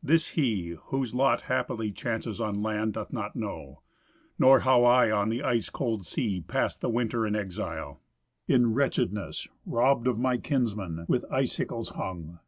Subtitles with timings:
[0.00, 3.80] This he, whose lot happily chances on land, doth not know;
[4.38, 7.98] Nor how I on the ice cold sea passed the winter in exile,
[8.46, 12.38] In wretchedness, robbed of my kinsmen, with icicles hung.